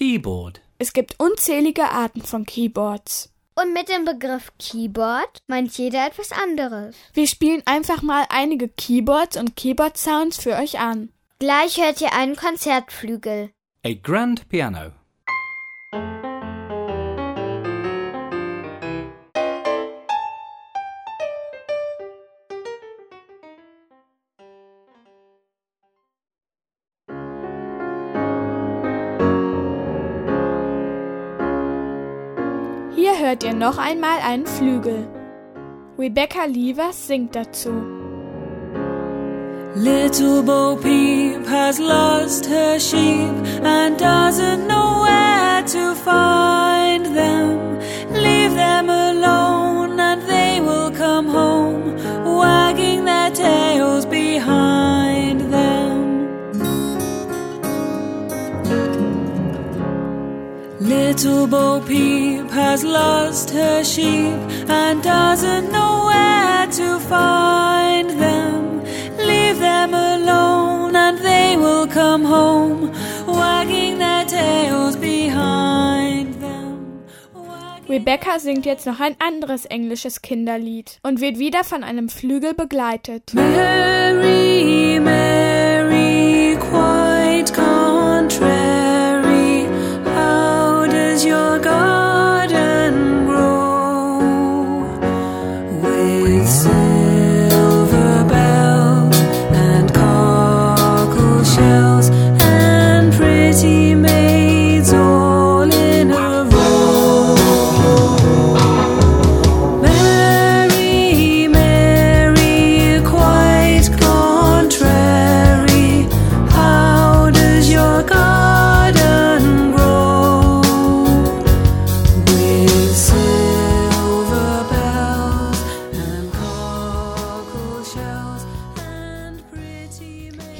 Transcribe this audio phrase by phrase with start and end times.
[0.00, 0.62] keyboard?
[0.78, 3.34] Es gibt unzählige Arten von Keyboards.
[3.54, 6.96] Und mit dem Begriff Keyboard meint jeder etwas anderes.
[7.12, 11.10] Wir spielen einfach mal einige Keyboards und Keyboard-Sounds für euch an.
[11.38, 13.50] Gleich hört ihr einen Konzertflügel.
[13.84, 14.92] A grand piano.
[33.20, 35.06] Hört ihr noch einmal einen Flügel.
[35.98, 37.70] Rebecca Leavers singt dazu.
[39.76, 43.30] Little Bo Peep has lost her sheep
[43.62, 47.78] and doesn't know where to find them.
[61.22, 64.32] Little Bo Peep has lost her sheep
[64.70, 68.80] and doesn't know where to find them.
[69.18, 72.90] Leave them alone and they will come home,
[73.26, 77.04] wagging their tails behind them.
[77.86, 83.34] Rebecca singt jetzt noch ein anderes englisches Kinderlied und wird wieder von einem Flügel begleitet.
[83.34, 85.59] Mary, Mary,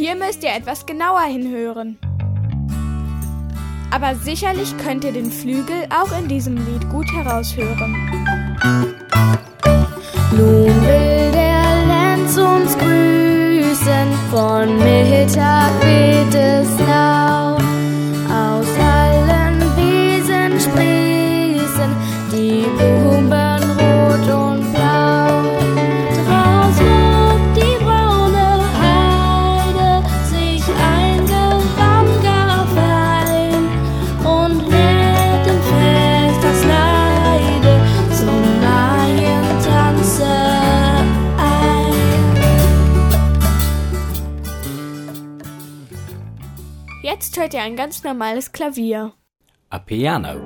[0.00, 1.98] Hier müsst ihr etwas genauer hinhören.
[3.90, 8.99] Aber sicherlich könnt ihr den Flügel auch in diesem Lied gut heraushören.
[14.60, 17.49] Von Mittag weht es lau.
[47.12, 49.12] Jetzt hört ihr ein ganz normales Klavier.
[49.68, 50.40] A piano.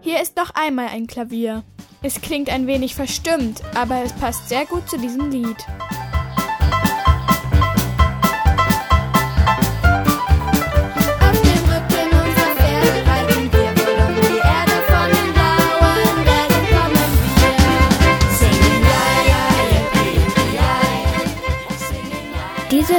[0.00, 1.62] Hier ist noch einmal ein Klavier.
[2.02, 5.64] Es klingt ein wenig verstimmt, aber es passt sehr gut zu diesem Lied.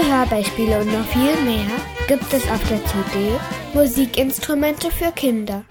[0.03, 1.65] Diese Hörbeispiele und noch viel mehr
[2.07, 3.39] gibt es auf der CD
[3.73, 5.63] Musikinstrumente für Kinder.